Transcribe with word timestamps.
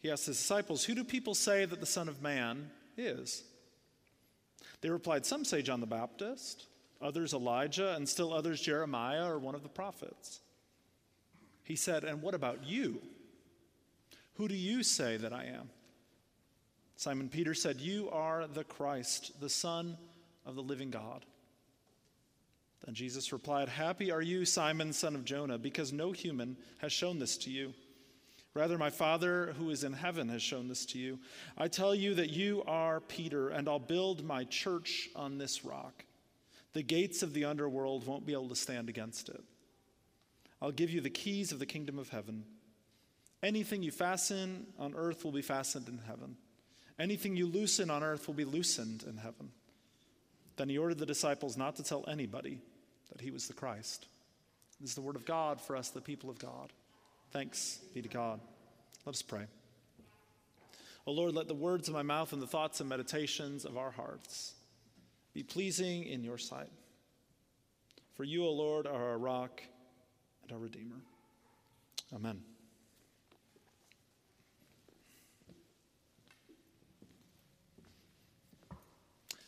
He 0.00 0.10
asked 0.10 0.26
his 0.26 0.38
disciples, 0.38 0.84
Who 0.84 0.94
do 0.94 1.04
people 1.04 1.34
say 1.34 1.64
that 1.64 1.80
the 1.80 1.86
Son 1.86 2.08
of 2.08 2.22
Man 2.22 2.70
is? 2.96 3.44
They 4.80 4.90
replied, 4.90 5.26
Some 5.26 5.44
say 5.44 5.62
John 5.62 5.80
the 5.80 5.86
Baptist, 5.86 6.66
others 7.00 7.34
Elijah, 7.34 7.94
and 7.94 8.08
still 8.08 8.32
others 8.32 8.60
Jeremiah 8.60 9.30
or 9.30 9.38
one 9.38 9.54
of 9.54 9.62
the 9.62 9.68
prophets. 9.68 10.40
He 11.64 11.76
said, 11.76 12.04
And 12.04 12.22
what 12.22 12.34
about 12.34 12.64
you? 12.64 13.00
Who 14.34 14.48
do 14.48 14.56
you 14.56 14.82
say 14.82 15.18
that 15.18 15.32
I 15.32 15.44
am? 15.44 15.68
Simon 16.96 17.28
Peter 17.28 17.54
said, 17.54 17.80
You 17.80 18.08
are 18.10 18.46
the 18.46 18.64
Christ, 18.64 19.38
the 19.40 19.50
Son 19.50 19.98
of 20.46 20.54
the 20.54 20.62
living 20.62 20.90
God. 20.90 21.26
Then 22.84 22.94
Jesus 22.94 23.32
replied, 23.32 23.68
Happy 23.68 24.10
are 24.10 24.22
you, 24.22 24.46
Simon, 24.46 24.92
son 24.92 25.14
of 25.14 25.24
Jonah, 25.24 25.58
because 25.58 25.92
no 25.92 26.12
human 26.12 26.56
has 26.78 26.92
shown 26.92 27.18
this 27.18 27.36
to 27.38 27.50
you. 27.50 27.74
Rather, 28.54 28.76
my 28.76 28.90
Father 28.90 29.54
who 29.58 29.70
is 29.70 29.84
in 29.84 29.92
heaven 29.92 30.28
has 30.28 30.42
shown 30.42 30.68
this 30.68 30.84
to 30.86 30.98
you. 30.98 31.20
I 31.56 31.68
tell 31.68 31.94
you 31.94 32.14
that 32.14 32.30
you 32.30 32.64
are 32.66 33.00
Peter, 33.00 33.48
and 33.50 33.68
I'll 33.68 33.78
build 33.78 34.24
my 34.24 34.44
church 34.44 35.08
on 35.14 35.38
this 35.38 35.64
rock. 35.64 36.04
The 36.72 36.82
gates 36.82 37.22
of 37.22 37.32
the 37.32 37.44
underworld 37.44 38.06
won't 38.06 38.26
be 38.26 38.32
able 38.32 38.48
to 38.48 38.56
stand 38.56 38.88
against 38.88 39.28
it. 39.28 39.42
I'll 40.60 40.72
give 40.72 40.90
you 40.90 41.00
the 41.00 41.10
keys 41.10 41.52
of 41.52 41.58
the 41.58 41.66
kingdom 41.66 41.98
of 41.98 42.08
heaven. 42.08 42.44
Anything 43.42 43.82
you 43.82 43.92
fasten 43.92 44.66
on 44.78 44.94
earth 44.94 45.24
will 45.24 45.32
be 45.32 45.42
fastened 45.42 45.88
in 45.88 45.98
heaven. 46.06 46.36
Anything 46.98 47.36
you 47.36 47.46
loosen 47.46 47.88
on 47.88 48.02
earth 48.02 48.26
will 48.26 48.34
be 48.34 48.44
loosened 48.44 49.04
in 49.04 49.16
heaven. 49.16 49.52
Then 50.56 50.68
he 50.68 50.76
ordered 50.76 50.98
the 50.98 51.06
disciples 51.06 51.56
not 51.56 51.76
to 51.76 51.82
tell 51.82 52.04
anybody 52.06 52.60
that 53.10 53.20
he 53.22 53.30
was 53.30 53.46
the 53.46 53.54
Christ. 53.54 54.06
This 54.80 54.90
is 54.90 54.94
the 54.96 55.00
word 55.00 55.16
of 55.16 55.24
God 55.24 55.60
for 55.60 55.76
us, 55.76 55.88
the 55.88 56.00
people 56.00 56.28
of 56.28 56.38
God. 56.38 56.72
Thanks 57.32 57.78
be 57.94 58.02
to 58.02 58.08
God. 58.08 58.40
Let 59.06 59.14
us 59.14 59.22
pray. 59.22 59.46
O 61.06 61.12
Lord, 61.12 61.34
let 61.34 61.48
the 61.48 61.54
words 61.54 61.88
of 61.88 61.94
my 61.94 62.02
mouth 62.02 62.32
and 62.32 62.42
the 62.42 62.46
thoughts 62.46 62.80
and 62.80 62.88
meditations 62.88 63.64
of 63.64 63.76
our 63.76 63.90
hearts 63.90 64.54
be 65.32 65.42
pleasing 65.42 66.04
in 66.04 66.24
your 66.24 66.38
sight. 66.38 66.70
For 68.14 68.24
you, 68.24 68.44
O 68.44 68.52
Lord, 68.52 68.86
are 68.86 69.10
our 69.10 69.18
rock 69.18 69.62
and 70.42 70.52
our 70.52 70.58
Redeemer. 70.58 70.96
Amen. 72.14 72.42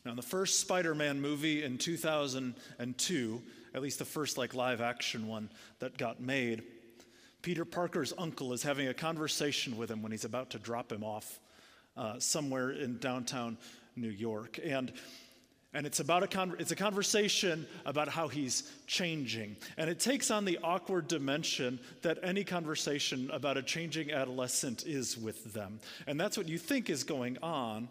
Now, 0.04 0.12
in 0.12 0.16
the 0.16 0.22
first 0.22 0.60
Spider 0.60 0.94
Man 0.94 1.20
movie 1.20 1.62
in 1.62 1.78
2002, 1.78 3.42
at 3.74 3.82
least 3.82 3.98
the 3.98 4.04
first 4.04 4.38
like 4.38 4.54
live 4.54 4.80
action 4.80 5.28
one 5.28 5.50
that 5.78 5.96
got 5.96 6.20
made, 6.20 6.62
Peter 7.42 7.64
Parker's 7.64 8.14
uncle 8.16 8.52
is 8.52 8.62
having 8.62 8.88
a 8.88 8.94
conversation 8.94 9.76
with 9.76 9.90
him 9.90 10.00
when 10.00 10.12
he's 10.12 10.24
about 10.24 10.50
to 10.50 10.58
drop 10.58 10.90
him 10.90 11.02
off 11.02 11.40
uh, 11.96 12.18
somewhere 12.18 12.70
in 12.70 12.98
downtown 12.98 13.58
New 13.96 14.08
York. 14.08 14.58
And 14.64 14.92
and 15.74 15.86
it's 15.86 16.00
about 16.00 16.22
a 16.22 16.26
con- 16.26 16.54
it's 16.58 16.70
a 16.70 16.76
conversation 16.76 17.66
about 17.86 18.08
how 18.08 18.28
he's 18.28 18.70
changing. 18.86 19.56
And 19.78 19.88
it 19.88 19.98
takes 19.98 20.30
on 20.30 20.44
the 20.44 20.58
awkward 20.62 21.08
dimension 21.08 21.80
that 22.02 22.18
any 22.22 22.44
conversation 22.44 23.30
about 23.32 23.56
a 23.56 23.62
changing 23.62 24.12
adolescent 24.12 24.86
is 24.86 25.16
with 25.16 25.52
them. 25.54 25.80
And 26.06 26.20
that's 26.20 26.36
what 26.36 26.46
you 26.46 26.58
think 26.58 26.90
is 26.90 27.04
going 27.04 27.38
on 27.42 27.88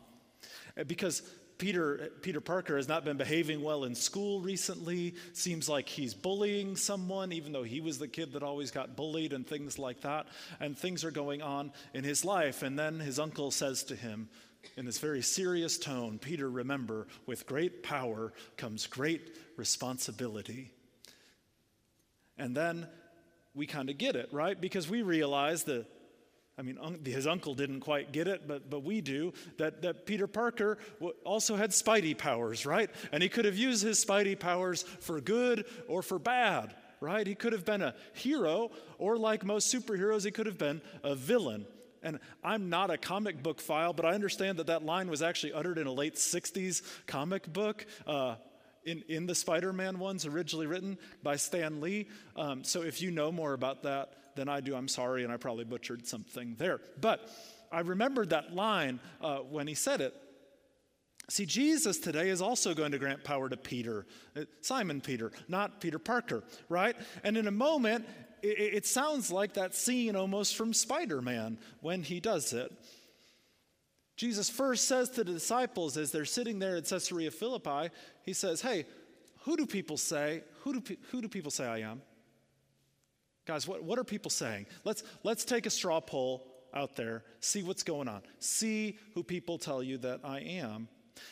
because 0.87 1.23
Peter, 1.61 2.09
Peter 2.23 2.41
Parker 2.41 2.75
has 2.75 2.87
not 2.87 3.05
been 3.05 3.17
behaving 3.17 3.61
well 3.61 3.83
in 3.83 3.93
school 3.93 4.41
recently. 4.41 5.13
Seems 5.33 5.69
like 5.69 5.87
he's 5.87 6.15
bullying 6.15 6.75
someone, 6.75 7.31
even 7.31 7.51
though 7.51 7.61
he 7.61 7.81
was 7.81 7.99
the 7.99 8.07
kid 8.07 8.33
that 8.33 8.41
always 8.41 8.71
got 8.71 8.95
bullied 8.95 9.31
and 9.31 9.45
things 9.45 9.77
like 9.77 10.01
that. 10.01 10.25
And 10.59 10.75
things 10.75 11.05
are 11.05 11.11
going 11.11 11.43
on 11.43 11.71
in 11.93 12.03
his 12.03 12.25
life. 12.25 12.63
And 12.63 12.79
then 12.79 12.99
his 12.99 13.19
uncle 13.19 13.51
says 13.51 13.83
to 13.83 13.95
him, 13.95 14.27
in 14.75 14.85
this 14.85 14.97
very 14.97 15.21
serious 15.21 15.77
tone, 15.77 16.17
Peter, 16.17 16.49
remember, 16.49 17.05
with 17.27 17.45
great 17.45 17.83
power 17.83 18.33
comes 18.57 18.87
great 18.87 19.37
responsibility. 19.55 20.71
And 22.39 22.57
then 22.57 22.87
we 23.53 23.67
kind 23.67 23.91
of 23.91 23.99
get 23.99 24.15
it, 24.15 24.29
right? 24.31 24.59
Because 24.59 24.89
we 24.89 25.03
realize 25.03 25.65
that 25.65 25.85
I 26.57 26.63
mean, 26.63 26.77
his 27.05 27.27
uncle 27.27 27.55
didn't 27.55 27.79
quite 27.79 28.11
get 28.11 28.27
it, 28.27 28.47
but, 28.47 28.69
but 28.69 28.83
we 28.83 29.01
do, 29.01 29.33
that, 29.57 29.81
that 29.83 30.05
Peter 30.05 30.27
Parker 30.27 30.77
also 31.23 31.55
had 31.55 31.71
spidey 31.71 32.17
powers, 32.17 32.65
right? 32.65 32.89
And 33.11 33.23
he 33.23 33.29
could 33.29 33.45
have 33.45 33.57
used 33.57 33.83
his 33.83 34.03
spidey 34.03 34.37
powers 34.37 34.83
for 34.83 35.21
good 35.21 35.65
or 35.87 36.03
for 36.03 36.19
bad, 36.19 36.75
right? 36.99 37.25
He 37.25 37.35
could 37.35 37.53
have 37.53 37.65
been 37.65 37.81
a 37.81 37.95
hero, 38.13 38.69
or 38.97 39.17
like 39.17 39.45
most 39.45 39.73
superheroes, 39.73 40.25
he 40.25 40.31
could 40.31 40.45
have 40.45 40.57
been 40.57 40.81
a 41.03 41.15
villain. 41.15 41.65
And 42.03 42.19
I'm 42.43 42.69
not 42.69 42.91
a 42.91 42.97
comic 42.97 43.41
book 43.41 43.61
file, 43.61 43.93
but 43.93 44.05
I 44.05 44.13
understand 44.13 44.59
that 44.59 44.67
that 44.67 44.83
line 44.83 45.09
was 45.09 45.21
actually 45.21 45.53
uttered 45.53 45.77
in 45.77 45.87
a 45.87 45.93
late 45.93 46.15
60s 46.15 46.81
comic 47.07 47.51
book. 47.51 47.85
Uh, 48.05 48.35
in, 48.83 49.03
in 49.07 49.27
the 49.27 49.35
Spider 49.35 49.71
Man 49.71 49.99
ones 49.99 50.25
originally 50.25 50.65
written 50.65 50.97
by 51.21 51.35
Stan 51.35 51.81
Lee. 51.81 52.07
Um, 52.35 52.63
so 52.63 52.81
if 52.81 52.99
you 52.99 53.11
know 53.11 53.31
more 53.31 53.53
about 53.53 53.83
that, 53.83 54.13
than 54.35 54.49
I 54.49 54.61
do. 54.61 54.75
I'm 54.75 54.87
sorry, 54.87 55.23
and 55.23 55.31
I 55.31 55.37
probably 55.37 55.65
butchered 55.65 56.07
something 56.07 56.55
there. 56.57 56.79
But 56.99 57.29
I 57.71 57.81
remembered 57.81 58.31
that 58.31 58.53
line 58.53 58.99
uh, 59.21 59.39
when 59.39 59.67
he 59.67 59.73
said 59.73 60.01
it. 60.01 60.13
See, 61.29 61.45
Jesus 61.45 61.97
today 61.97 62.29
is 62.29 62.41
also 62.41 62.73
going 62.73 62.91
to 62.91 62.99
grant 62.99 63.23
power 63.23 63.47
to 63.47 63.55
Peter, 63.55 64.05
uh, 64.35 64.41
Simon 64.61 64.99
Peter, 64.99 65.31
not 65.47 65.79
Peter 65.79 65.99
Parker, 65.99 66.43
right? 66.67 66.95
And 67.23 67.37
in 67.37 67.47
a 67.47 67.51
moment, 67.51 68.05
it, 68.41 68.73
it 68.73 68.85
sounds 68.85 69.31
like 69.31 69.53
that 69.53 69.73
scene 69.73 70.15
almost 70.15 70.55
from 70.55 70.73
Spider 70.73 71.21
Man 71.21 71.57
when 71.79 72.03
he 72.03 72.19
does 72.19 72.51
it. 72.51 72.71
Jesus 74.17 74.49
first 74.49 74.87
says 74.87 75.09
to 75.11 75.23
the 75.23 75.31
disciples 75.33 75.95
as 75.95 76.11
they're 76.11 76.25
sitting 76.25 76.59
there 76.59 76.75
at 76.75 76.85
Caesarea 76.85 77.31
Philippi, 77.31 77.89
he 78.23 78.33
says, 78.33 78.61
Hey, 78.61 78.85
who 79.43 79.57
do 79.57 79.65
people 79.65 79.97
say, 79.97 80.43
who 80.61 80.79
do, 80.79 80.97
who 81.09 81.21
do 81.21 81.27
people 81.27 81.51
say 81.51 81.65
I 81.65 81.79
am? 81.79 82.01
Guys, 83.45 83.67
what, 83.67 83.83
what 83.83 83.97
are 83.97 84.03
people 84.03 84.29
saying? 84.29 84.67
Let's, 84.83 85.03
let's 85.23 85.43
take 85.45 85.65
a 85.65 85.69
straw 85.69 85.99
poll 85.99 86.47
out 86.73 86.95
there, 86.95 87.23
see 87.39 87.63
what's 87.63 87.83
going 87.83 88.07
on, 88.07 88.21
see 88.39 88.97
who 89.13 89.23
people 89.23 89.57
tell 89.57 89.83
you 89.83 89.97
that 89.99 90.21
I 90.23 90.39
am. 90.39 90.87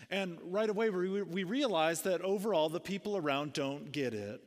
And 0.09 0.37
right 0.43 0.69
away, 0.69 0.89
we, 0.89 1.21
we 1.21 1.43
realize 1.43 2.01
that 2.01 2.21
overall, 2.21 2.69
the 2.69 2.79
people 2.79 3.17
around 3.17 3.53
don't 3.53 3.91
get 3.91 4.13
it. 4.13 4.43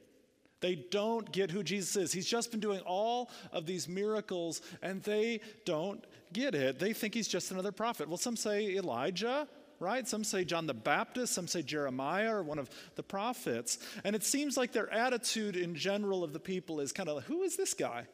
They 0.61 0.77
don't 0.77 1.31
get 1.33 1.50
who 1.50 1.65
Jesus 1.65 1.97
is. 1.97 2.12
He's 2.12 2.27
just 2.27 2.53
been 2.53 2.61
doing 2.61 2.81
all 2.81 3.31
of 3.50 3.67
these 3.67 3.89
miracles, 3.89 4.62
and 4.81 5.03
they 5.03 5.41
don't 5.65 6.05
get 6.33 6.55
it. 6.55 6.79
They 6.79 6.93
think 6.93 7.15
he's 7.15 7.27
just 7.27 7.50
another 7.50 7.73
prophet. 7.73 8.09
Well, 8.09 8.17
some 8.17 8.37
say 8.37 8.77
Elijah, 8.77 9.49
right? 9.82 10.06
Some 10.06 10.25
say 10.25 10.44
John 10.44 10.66
the 10.66 10.75
Baptist, 10.75 11.34
some 11.34 11.48
say 11.48 11.62
Jeremiah 11.62 12.37
or 12.37 12.43
one 12.43 12.59
of 12.59 12.70
the 12.94 13.03
prophets. 13.03 13.78
And 14.04 14.16
it 14.16 14.25
seems 14.25 14.56
like 14.56 14.72
their 14.72 14.91
attitude 14.93 15.56
in 15.56 15.75
general 15.75 16.25
of 16.25 16.32
the 16.32 16.41
people 16.41 16.81
is 16.81 16.93
kind 16.93 17.09
of 17.09 17.16
like, 17.16 17.25
who 17.25 17.43
is 17.43 17.56
this 17.56 17.75
guy? 17.75 18.06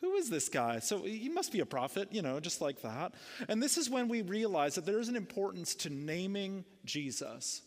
Who 0.00 0.14
is 0.14 0.28
this 0.28 0.48
guy? 0.48 0.80
So 0.80 1.02
he 1.02 1.28
must 1.28 1.52
be 1.52 1.60
a 1.60 1.66
prophet, 1.66 2.08
you 2.10 2.22
know, 2.22 2.40
just 2.40 2.60
like 2.60 2.82
that. 2.82 3.14
And 3.48 3.62
this 3.62 3.78
is 3.78 3.88
when 3.88 4.08
we 4.08 4.22
realize 4.22 4.74
that 4.74 4.84
there 4.84 4.98
is 4.98 5.08
an 5.08 5.16
importance 5.16 5.76
to 5.76 5.90
naming 5.90 6.64
Jesus. 6.84 7.62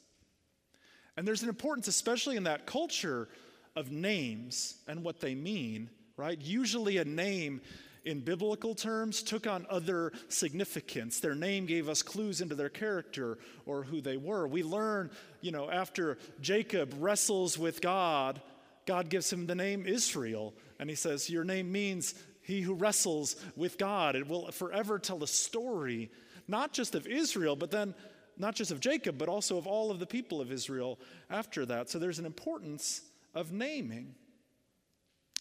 And 1.16 1.26
there's 1.26 1.44
an 1.44 1.50
importance, 1.50 1.88
especially 1.88 2.36
in 2.36 2.44
that 2.44 2.66
culture, 2.66 3.30
of 3.76 3.92
names 3.92 4.76
and 4.88 5.04
what 5.04 5.20
they 5.20 5.36
mean, 5.36 5.90
right? 6.18 6.40
Usually 6.40 6.98
a 6.98 7.06
name 7.06 7.62
in 8.06 8.20
biblical 8.20 8.76
terms, 8.76 9.24
took 9.24 9.48
on 9.48 9.66
other 9.70 10.14
significance. 10.30 11.20
Their 11.20 11.36
name 11.36 11.66
gave 11.66 11.90
us 11.90 12.04
clues 12.04 12.40
into 12.40 12.56
their 12.56 12.70
character 12.70 13.40
or 13.66 13.84
who 13.84 14.00
they 14.00 14.18
were. 14.18 14.48
We 14.48 14.64
learn, 14.64 15.10
you 15.42 15.52
know, 15.52 15.70
after 15.70 16.18
Jacob 16.40 16.94
wrestles 17.00 17.58
with 17.58 17.82
God, 17.82 18.42
God 18.86 19.10
gives 19.10 19.34
him 19.34 19.48
the 19.48 19.56
name 19.56 19.86
Israel. 19.88 20.54
And 20.80 20.90
he 20.90 20.96
says, 20.96 21.30
Your 21.30 21.44
name 21.44 21.72
means 21.72 22.14
he 22.42 22.62
who 22.62 22.76
wrestles 22.76 23.36
with 23.56 23.78
God. 23.78 24.16
It 24.16 24.28
will 24.28 24.52
forever 24.52 25.00
tell 25.00 25.24
a 25.24 25.28
story, 25.28 26.12
not 26.48 26.74
just 26.74 26.94
of 26.94 27.08
Israel, 27.08 27.56
but 27.56 27.72
then 27.72 27.96
not 28.38 28.54
just 28.54 28.72
of 28.72 28.80
Jacob, 28.80 29.18
but 29.18 29.30
also 29.30 29.58
of 29.58 29.66
all 29.66 29.90
of 29.90 30.00
the 30.00 30.06
people 30.06 30.42
of 30.42 30.52
Israel 30.52 31.00
after 31.30 31.66
that. 31.66 31.90
So 31.90 31.98
there's 31.98 32.20
an 32.20 32.26
importance 32.26 33.02
of 33.34 33.52
naming. 33.52 34.14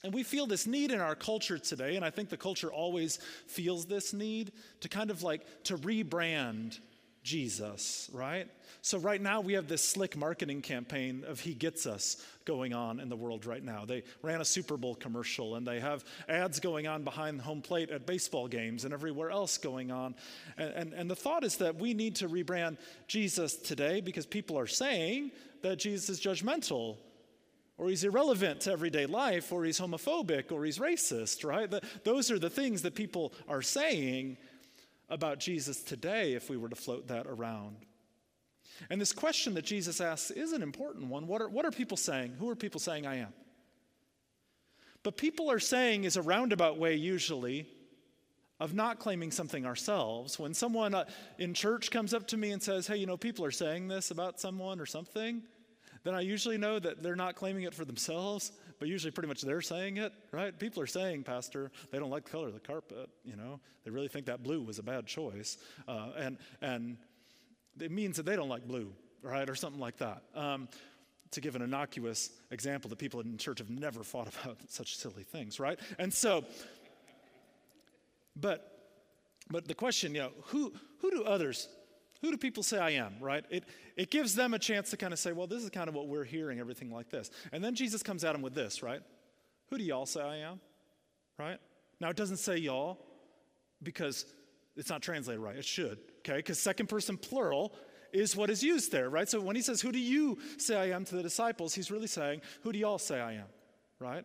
And 0.04 0.12
we 0.12 0.22
feel 0.22 0.46
this 0.46 0.66
need 0.66 0.92
in 0.92 1.00
our 1.00 1.14
culture 1.14 1.56
today, 1.56 1.96
and 1.96 2.04
I 2.04 2.10
think 2.10 2.28
the 2.28 2.36
culture 2.36 2.70
always 2.70 3.18
feels 3.46 3.86
this 3.86 4.12
need 4.12 4.52
to 4.80 4.88
kind 4.90 5.10
of 5.10 5.22
like 5.22 5.64
to 5.64 5.78
rebrand 5.78 6.78
Jesus, 7.22 8.10
right? 8.12 8.46
So 8.82 8.98
right 8.98 9.20
now 9.20 9.40
we 9.40 9.54
have 9.54 9.66
this 9.66 9.82
slick 9.82 10.14
marketing 10.14 10.60
campaign 10.60 11.24
of 11.26 11.40
He 11.40 11.54
Gets 11.54 11.86
Us 11.86 12.22
going 12.44 12.74
on 12.74 13.00
in 13.00 13.08
the 13.08 13.16
world 13.16 13.46
right 13.46 13.64
now. 13.64 13.86
They 13.86 14.02
ran 14.20 14.42
a 14.42 14.44
Super 14.44 14.76
Bowl 14.76 14.94
commercial 14.94 15.54
and 15.54 15.66
they 15.66 15.80
have 15.80 16.04
ads 16.28 16.60
going 16.60 16.86
on 16.86 17.02
behind 17.02 17.38
the 17.38 17.42
home 17.42 17.62
plate 17.62 17.88
at 17.88 18.04
baseball 18.04 18.46
games 18.46 18.84
and 18.84 18.92
everywhere 18.92 19.30
else 19.30 19.56
going 19.56 19.90
on. 19.90 20.14
And, 20.58 20.70
and, 20.74 20.92
and 20.92 21.10
the 21.10 21.16
thought 21.16 21.44
is 21.44 21.56
that 21.56 21.76
we 21.76 21.94
need 21.94 22.16
to 22.16 22.28
rebrand 22.28 22.76
Jesus 23.08 23.56
today 23.56 24.02
because 24.02 24.26
people 24.26 24.58
are 24.58 24.66
saying 24.66 25.30
that 25.62 25.78
Jesus 25.78 26.10
is 26.10 26.20
judgmental 26.20 26.98
or 27.76 27.88
he's 27.88 28.04
irrelevant 28.04 28.60
to 28.62 28.72
everyday 28.72 29.06
life, 29.06 29.52
or 29.52 29.64
he's 29.64 29.80
homophobic, 29.80 30.52
or 30.52 30.64
he's 30.64 30.78
racist, 30.78 31.44
right? 31.44 31.70
The, 31.70 31.82
those 32.04 32.30
are 32.30 32.38
the 32.38 32.50
things 32.50 32.82
that 32.82 32.94
people 32.94 33.32
are 33.48 33.62
saying 33.62 34.36
about 35.08 35.38
Jesus 35.38 35.82
today 35.82 36.34
if 36.34 36.48
we 36.48 36.56
were 36.56 36.68
to 36.68 36.76
float 36.76 37.08
that 37.08 37.26
around. 37.26 37.76
And 38.90 39.00
this 39.00 39.12
question 39.12 39.54
that 39.54 39.64
Jesus 39.64 40.00
asks 40.00 40.30
is 40.30 40.52
an 40.52 40.62
important 40.62 41.06
one. 41.06 41.26
What 41.26 41.42
are, 41.42 41.48
what 41.48 41.64
are 41.64 41.70
people 41.70 41.96
saying? 41.96 42.34
Who 42.38 42.48
are 42.48 42.56
people 42.56 42.80
saying 42.80 43.06
I 43.06 43.16
am? 43.16 43.32
But 45.02 45.16
people 45.16 45.50
are 45.50 45.60
saying 45.60 46.04
is 46.04 46.16
a 46.16 46.22
roundabout 46.22 46.78
way, 46.78 46.94
usually, 46.94 47.66
of 48.58 48.72
not 48.72 48.98
claiming 48.98 49.30
something 49.30 49.66
ourselves. 49.66 50.38
When 50.38 50.54
someone 50.54 50.94
uh, 50.94 51.04
in 51.38 51.54
church 51.54 51.90
comes 51.90 52.14
up 52.14 52.26
to 52.28 52.36
me 52.36 52.52
and 52.52 52.62
says, 52.62 52.86
Hey, 52.86 52.96
you 52.96 53.06
know, 53.06 53.16
people 53.16 53.44
are 53.44 53.50
saying 53.50 53.88
this 53.88 54.10
about 54.10 54.40
someone 54.40 54.80
or 54.80 54.86
something, 54.86 55.42
then 56.04 56.14
I 56.14 56.20
usually 56.20 56.58
know 56.58 56.78
that 56.78 57.02
they're 57.02 57.16
not 57.16 57.34
claiming 57.34 57.64
it 57.64 57.74
for 57.74 57.84
themselves, 57.84 58.52
but 58.78 58.88
usually 58.88 59.10
pretty 59.10 59.28
much 59.28 59.42
they're 59.42 59.62
saying 59.62 59.96
it, 59.96 60.12
right? 60.32 60.56
People 60.58 60.82
are 60.82 60.86
saying, 60.86 61.24
Pastor, 61.24 61.72
they 61.90 61.98
don't 61.98 62.10
like 62.10 62.24
the 62.24 62.30
color 62.30 62.48
of 62.48 62.54
the 62.54 62.60
carpet, 62.60 63.08
you 63.24 63.36
know, 63.36 63.58
they 63.84 63.90
really 63.90 64.08
think 64.08 64.26
that 64.26 64.42
blue 64.42 64.62
was 64.62 64.78
a 64.78 64.82
bad 64.82 65.06
choice. 65.06 65.58
Uh, 65.88 66.10
and, 66.18 66.38
and 66.60 66.96
it 67.80 67.90
means 67.90 68.16
that 68.16 68.26
they 68.26 68.36
don't 68.36 68.48
like 68.48 68.66
blue, 68.66 68.92
right? 69.22 69.48
Or 69.48 69.54
something 69.54 69.80
like 69.80 69.98
that. 69.98 70.22
Um, 70.34 70.68
to 71.32 71.40
give 71.40 71.56
an 71.56 71.62
innocuous 71.62 72.30
example 72.50 72.88
that 72.88 72.98
people 72.98 73.20
in 73.20 73.36
church 73.38 73.58
have 73.58 73.70
never 73.70 74.04
fought 74.04 74.28
about 74.28 74.58
such 74.68 74.96
silly 74.96 75.24
things, 75.24 75.58
right? 75.58 75.78
And 75.98 76.12
so, 76.12 76.44
but 78.36 78.70
but 79.50 79.68
the 79.68 79.74
question, 79.74 80.14
you 80.14 80.22
know, 80.22 80.30
who 80.44 80.72
who 81.00 81.10
do 81.10 81.24
others, 81.24 81.68
who 82.24 82.30
do 82.30 82.38
people 82.38 82.62
say 82.62 82.78
I 82.78 82.90
am, 82.92 83.16
right? 83.20 83.44
It 83.50 83.64
it 83.96 84.10
gives 84.10 84.34
them 84.34 84.54
a 84.54 84.58
chance 84.58 84.88
to 84.90 84.96
kind 84.96 85.12
of 85.12 85.18
say, 85.18 85.32
well, 85.32 85.46
this 85.46 85.62
is 85.62 85.68
kind 85.68 85.88
of 85.88 85.94
what 85.94 86.08
we're 86.08 86.24
hearing, 86.24 86.58
everything 86.58 86.90
like 86.90 87.10
this. 87.10 87.30
And 87.52 87.62
then 87.62 87.74
Jesus 87.74 88.02
comes 88.02 88.24
at 88.24 88.32
them 88.32 88.40
with 88.40 88.54
this, 88.54 88.82
right? 88.82 89.00
Who 89.68 89.76
do 89.76 89.84
y'all 89.84 90.06
say 90.06 90.22
I 90.22 90.36
am? 90.36 90.58
Right? 91.38 91.58
Now 92.00 92.08
it 92.08 92.16
doesn't 92.16 92.38
say 92.38 92.56
y'all 92.56 92.98
because 93.82 94.24
it's 94.74 94.88
not 94.88 95.02
translated 95.02 95.42
right. 95.42 95.54
It 95.54 95.66
should, 95.66 95.98
okay? 96.20 96.38
Because 96.38 96.58
second 96.58 96.88
person 96.88 97.18
plural 97.18 97.74
is 98.10 98.34
what 98.34 98.48
is 98.48 98.62
used 98.62 98.90
there, 98.90 99.10
right? 99.10 99.28
So 99.28 99.38
when 99.42 99.54
he 99.54 99.60
says, 99.60 99.82
Who 99.82 99.92
do 99.92 99.98
you 99.98 100.38
say 100.56 100.78
I 100.78 100.96
am 100.96 101.04
to 101.04 101.16
the 101.16 101.22
disciples? 101.22 101.74
He's 101.74 101.90
really 101.90 102.06
saying, 102.06 102.40
Who 102.62 102.72
do 102.72 102.78
y'all 102.78 102.98
say 102.98 103.20
I 103.20 103.34
am, 103.34 103.48
right? 103.98 104.24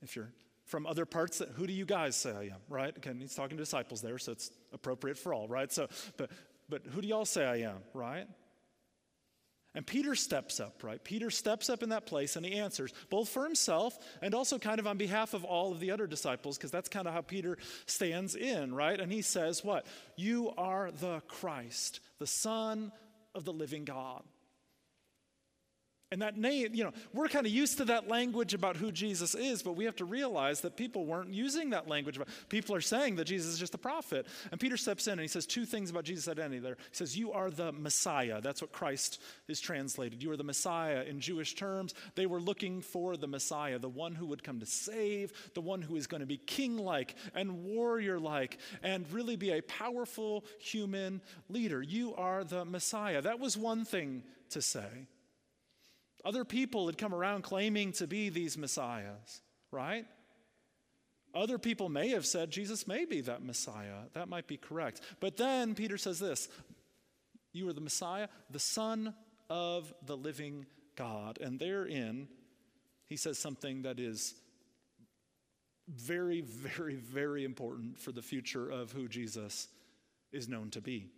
If 0.00 0.16
you're 0.16 0.32
from 0.64 0.86
other 0.86 1.06
parts, 1.06 1.42
who 1.56 1.66
do 1.66 1.72
you 1.72 1.84
guys 1.84 2.14
say 2.14 2.30
I 2.30 2.42
am, 2.44 2.60
right? 2.68 2.96
Again, 2.96 3.18
he's 3.20 3.34
talking 3.34 3.56
to 3.56 3.62
disciples 3.62 4.02
there, 4.02 4.18
so 4.18 4.32
it's 4.32 4.50
appropriate 4.72 5.16
for 5.16 5.34
all, 5.34 5.48
right? 5.48 5.72
So, 5.72 5.88
but, 6.16 6.30
but 6.68 6.82
who 6.86 7.00
do 7.00 7.08
y'all 7.08 7.24
say 7.24 7.44
I 7.44 7.70
am, 7.70 7.78
right? 7.94 8.26
And 9.74 9.86
Peter 9.86 10.14
steps 10.14 10.60
up, 10.60 10.82
right? 10.82 11.02
Peter 11.02 11.30
steps 11.30 11.70
up 11.70 11.82
in 11.82 11.90
that 11.90 12.06
place 12.06 12.36
and 12.36 12.44
he 12.44 12.58
answers, 12.58 12.92
both 13.10 13.28
for 13.28 13.44
himself 13.44 13.96
and 14.22 14.34
also 14.34 14.58
kind 14.58 14.80
of 14.80 14.86
on 14.86 14.96
behalf 14.96 15.34
of 15.34 15.44
all 15.44 15.72
of 15.72 15.78
the 15.78 15.90
other 15.90 16.06
disciples, 16.06 16.56
because 16.56 16.70
that's 16.70 16.88
kind 16.88 17.06
of 17.06 17.14
how 17.14 17.20
Peter 17.20 17.58
stands 17.86 18.34
in, 18.34 18.74
right? 18.74 18.98
And 18.98 19.12
he 19.12 19.22
says, 19.22 19.62
What? 19.62 19.86
You 20.16 20.52
are 20.56 20.90
the 20.90 21.20
Christ, 21.28 22.00
the 22.18 22.26
Son 22.26 22.92
of 23.34 23.44
the 23.44 23.52
living 23.52 23.84
God. 23.84 24.22
And 26.10 26.22
that 26.22 26.38
name, 26.38 26.74
you 26.74 26.84
know, 26.84 26.92
we're 27.12 27.28
kind 27.28 27.44
of 27.44 27.52
used 27.52 27.76
to 27.78 27.84
that 27.86 28.08
language 28.08 28.54
about 28.54 28.76
who 28.76 28.90
Jesus 28.90 29.34
is, 29.34 29.62
but 29.62 29.76
we 29.76 29.84
have 29.84 29.96
to 29.96 30.06
realize 30.06 30.62
that 30.62 30.74
people 30.74 31.04
weren't 31.04 31.34
using 31.34 31.70
that 31.70 31.86
language. 31.86 32.18
People 32.48 32.74
are 32.74 32.80
saying 32.80 33.16
that 33.16 33.26
Jesus 33.26 33.52
is 33.52 33.58
just 33.58 33.74
a 33.74 33.78
prophet. 33.78 34.26
And 34.50 34.58
Peter 34.58 34.78
steps 34.78 35.06
in 35.06 35.12
and 35.12 35.20
he 35.20 35.28
says 35.28 35.44
two 35.44 35.66
things 35.66 35.90
about 35.90 36.04
Jesus' 36.04 36.26
identity 36.26 36.60
there. 36.60 36.76
He 36.78 36.96
says, 36.96 37.18
You 37.18 37.32
are 37.32 37.50
the 37.50 37.72
Messiah. 37.72 38.40
That's 38.40 38.62
what 38.62 38.72
Christ 38.72 39.20
is 39.48 39.60
translated. 39.60 40.22
You 40.22 40.30
are 40.30 40.36
the 40.38 40.44
Messiah. 40.44 41.02
In 41.02 41.20
Jewish 41.20 41.54
terms, 41.54 41.92
they 42.14 42.24
were 42.24 42.40
looking 42.40 42.80
for 42.80 43.18
the 43.18 43.28
Messiah, 43.28 43.78
the 43.78 43.90
one 43.90 44.14
who 44.14 44.24
would 44.26 44.42
come 44.42 44.60
to 44.60 44.66
save, 44.66 45.32
the 45.52 45.60
one 45.60 45.82
who 45.82 45.96
is 45.96 46.06
going 46.06 46.22
to 46.22 46.26
be 46.26 46.38
king 46.38 46.78
like 46.78 47.16
and 47.34 47.64
warrior 47.64 48.18
like, 48.18 48.56
and 48.82 49.04
really 49.12 49.36
be 49.36 49.50
a 49.50 49.60
powerful 49.60 50.46
human 50.58 51.20
leader. 51.50 51.82
You 51.82 52.14
are 52.14 52.44
the 52.44 52.64
Messiah. 52.64 53.20
That 53.20 53.40
was 53.40 53.58
one 53.58 53.84
thing 53.84 54.22
to 54.50 54.62
say. 54.62 55.06
Other 56.24 56.44
people 56.44 56.86
had 56.86 56.98
come 56.98 57.14
around 57.14 57.42
claiming 57.42 57.92
to 57.92 58.06
be 58.06 58.28
these 58.28 58.58
messiahs, 58.58 59.40
right? 59.70 60.04
Other 61.34 61.58
people 61.58 61.88
may 61.88 62.08
have 62.08 62.26
said 62.26 62.50
Jesus 62.50 62.88
may 62.88 63.04
be 63.04 63.20
that 63.22 63.42
Messiah. 63.42 64.06
That 64.14 64.28
might 64.28 64.46
be 64.46 64.56
correct. 64.56 65.00
But 65.20 65.36
then 65.36 65.74
Peter 65.74 65.98
says 65.98 66.18
this 66.18 66.48
You 67.52 67.68
are 67.68 67.72
the 67.72 67.80
Messiah, 67.80 68.28
the 68.50 68.58
Son 68.58 69.14
of 69.50 69.92
the 70.04 70.16
living 70.16 70.66
God. 70.96 71.38
And 71.40 71.58
therein, 71.58 72.28
he 73.06 73.16
says 73.16 73.38
something 73.38 73.82
that 73.82 74.00
is 74.00 74.34
very, 75.88 76.40
very, 76.40 76.96
very 76.96 77.44
important 77.44 77.98
for 77.98 78.12
the 78.12 78.22
future 78.22 78.68
of 78.68 78.92
who 78.92 79.08
Jesus 79.08 79.68
is 80.32 80.48
known 80.48 80.70
to 80.70 80.80
be. 80.80 81.10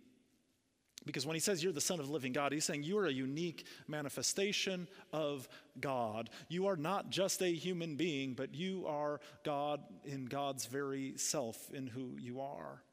Because 1.05 1.25
when 1.25 1.35
he 1.35 1.39
says 1.39 1.63
you're 1.63 1.73
the 1.73 1.81
Son 1.81 1.99
of 1.99 2.05
the 2.05 2.13
living 2.13 2.31
God, 2.31 2.51
he's 2.51 2.65
saying 2.65 2.83
you 2.83 2.97
are 2.99 3.07
a 3.07 3.11
unique 3.11 3.65
manifestation 3.87 4.87
of 5.11 5.47
God. 5.79 6.29
You 6.47 6.67
are 6.67 6.75
not 6.75 7.09
just 7.09 7.41
a 7.41 7.51
human 7.51 7.95
being, 7.95 8.33
but 8.33 8.53
you 8.53 8.85
are 8.87 9.19
God 9.43 9.81
in 10.05 10.25
God's 10.25 10.67
very 10.67 11.17
self, 11.17 11.57
in 11.73 11.87
who 11.87 12.17
you 12.19 12.41
are. 12.41 12.83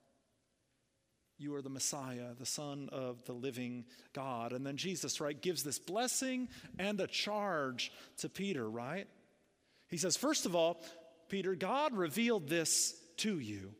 You 1.36 1.54
are 1.54 1.62
the 1.62 1.68
Messiah, 1.68 2.34
the 2.38 2.46
Son 2.46 2.88
of 2.90 3.24
the 3.26 3.34
living 3.34 3.84
God. 4.12 4.52
And 4.52 4.66
then 4.66 4.76
Jesus, 4.76 5.20
right, 5.20 5.40
gives 5.40 5.62
this 5.62 5.78
blessing 5.78 6.48
and 6.78 6.98
a 7.00 7.06
charge 7.06 7.92
to 8.18 8.28
Peter, 8.28 8.68
right? 8.68 9.06
He 9.88 9.98
says, 9.98 10.16
first 10.16 10.46
of 10.46 10.56
all, 10.56 10.82
Peter, 11.28 11.54
God 11.54 11.94
revealed 11.94 12.48
this 12.48 12.94
to 13.18 13.38
you. 13.38 13.74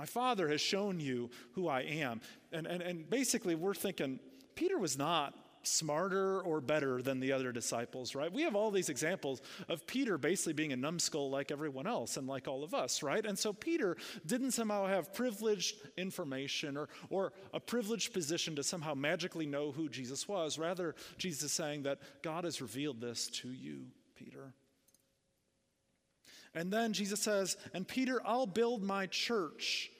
My 0.00 0.06
Father 0.06 0.48
has 0.48 0.62
shown 0.62 0.98
you 0.98 1.28
who 1.52 1.68
I 1.68 1.82
am. 1.82 2.22
And, 2.52 2.66
and, 2.66 2.80
and 2.80 3.10
basically, 3.10 3.54
we're 3.54 3.74
thinking 3.74 4.18
Peter 4.54 4.78
was 4.78 4.96
not 4.96 5.34
smarter 5.62 6.40
or 6.40 6.62
better 6.62 7.02
than 7.02 7.20
the 7.20 7.32
other 7.32 7.52
disciples, 7.52 8.14
right? 8.14 8.32
We 8.32 8.40
have 8.44 8.56
all 8.56 8.70
these 8.70 8.88
examples 8.88 9.42
of 9.68 9.86
Peter 9.86 10.16
basically 10.16 10.54
being 10.54 10.72
a 10.72 10.76
numbskull 10.76 11.28
like 11.28 11.52
everyone 11.52 11.86
else 11.86 12.16
and 12.16 12.26
like 12.26 12.48
all 12.48 12.64
of 12.64 12.72
us, 12.72 13.02
right? 13.02 13.26
And 13.26 13.38
so 13.38 13.52
Peter 13.52 13.98
didn't 14.24 14.52
somehow 14.52 14.86
have 14.86 15.12
privileged 15.12 15.76
information 15.98 16.78
or, 16.78 16.88
or 17.10 17.34
a 17.52 17.60
privileged 17.60 18.14
position 18.14 18.56
to 18.56 18.62
somehow 18.62 18.94
magically 18.94 19.44
know 19.44 19.70
who 19.70 19.90
Jesus 19.90 20.26
was. 20.26 20.58
Rather, 20.58 20.94
Jesus 21.18 21.42
is 21.42 21.52
saying 21.52 21.82
that 21.82 21.98
God 22.22 22.44
has 22.44 22.62
revealed 22.62 23.02
this 23.02 23.26
to 23.26 23.48
you, 23.48 23.82
Peter. 24.16 24.54
And 26.54 26.72
then 26.72 26.92
Jesus 26.92 27.20
says, 27.20 27.56
And 27.74 27.86
Peter, 27.86 28.20
I'll 28.24 28.46
build 28.46 28.82
my 28.82 29.06
church 29.06 29.90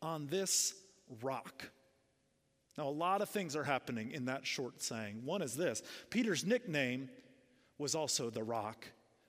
on 0.00 0.26
this 0.26 0.74
rock. 1.22 1.70
Now, 2.78 2.88
a 2.88 2.90
lot 2.90 3.20
of 3.20 3.28
things 3.28 3.54
are 3.54 3.64
happening 3.64 4.12
in 4.12 4.24
that 4.26 4.46
short 4.46 4.82
saying. 4.82 5.22
One 5.24 5.42
is 5.42 5.54
this 5.54 5.82
Peter's 6.10 6.44
nickname 6.44 7.08
was 7.78 7.94
also 7.94 8.30
the 8.30 8.42
rock. 8.42 8.86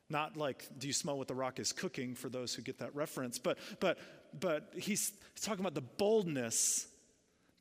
Not 0.10 0.38
like, 0.38 0.68
do 0.78 0.88
you 0.88 0.94
smell 0.94 1.18
what 1.18 1.28
the 1.28 1.36
rock 1.36 1.60
is 1.60 1.72
cooking 1.72 2.14
for 2.14 2.30
those 2.30 2.54
who 2.54 2.62
get 2.62 2.80
that 2.80 2.94
reference, 2.94 3.40
but, 3.40 3.58
but, 3.80 3.98
but 4.38 4.70
he's, 4.74 5.12
he's 5.34 5.44
talking 5.44 5.62
about 5.62 5.76
the 5.76 5.82
boldness 5.82 6.88